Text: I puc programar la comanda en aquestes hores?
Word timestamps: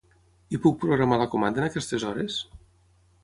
I 0.57 0.59
puc 0.63 0.77
programar 0.83 1.19
la 1.21 1.27
comanda 1.35 1.63
en 1.63 1.67
aquestes 1.67 2.05
hores? 2.13 2.39